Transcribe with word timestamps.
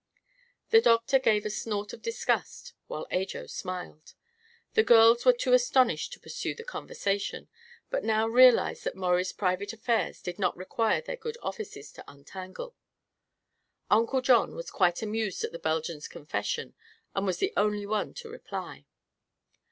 The 0.71 0.81
doctor 0.81 1.19
gave 1.19 1.45
a 1.45 1.51
snort 1.51 1.93
of 1.93 2.01
disgust, 2.01 2.73
while 2.87 3.05
Ajo 3.11 3.45
smiled. 3.45 4.15
The 4.73 4.81
girls 4.81 5.25
were 5.25 5.31
too 5.33 5.53
astonished 5.53 6.11
to 6.13 6.19
pursue 6.19 6.55
the 6.55 6.63
conversation, 6.63 7.49
but 7.91 8.03
now 8.03 8.27
realized 8.27 8.83
that 8.83 8.95
Maurie's 8.95 9.31
private 9.31 9.73
affairs 9.73 10.19
did 10.23 10.39
not 10.39 10.57
require 10.57 11.01
their 11.01 11.17
good 11.17 11.37
offices 11.43 11.91
to 11.91 12.11
untangle. 12.11 12.75
Uncle 13.91 14.21
John 14.21 14.55
was 14.55 14.71
quite 14.71 15.03
amused 15.03 15.43
at 15.43 15.51
the 15.51 15.59
Belgian's 15.59 16.07
confession 16.07 16.73
and 17.13 17.27
was 17.27 17.37
the 17.37 17.53
only 17.55 17.85
one 17.85 18.15
to 18.15 18.27
reply. 18.27 18.87